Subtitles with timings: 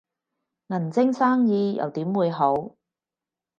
[0.67, 2.75] 銀晶生意又點會好